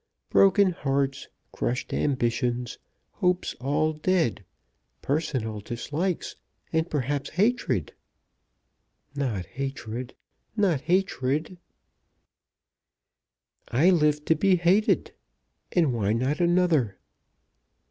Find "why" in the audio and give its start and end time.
15.93-16.13